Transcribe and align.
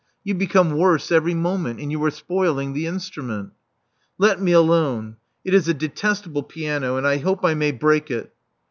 You 0.23 0.33
become 0.33 0.71
worse 0.79 1.11
every 1.11 1.35
moment: 1.35 1.79
and 1.79 1.91
you 1.91 2.03
are 2.05 2.09
spoiling 2.09 2.73
the 2.73 2.87
instrument." 2.87 3.51
"Let 4.17 4.41
me 4.41 4.51
alone. 4.51 5.17
It 5.45 5.53
is 5.53 5.67
a 5.67 5.75
detestable 5.75 6.41
piano: 6.41 6.97
and 6.97 7.05
I 7.05 7.17
hope 7.17 7.45
I 7.45 7.53
may 7.53 7.71
break 7.71 8.09
it." 8.09 8.33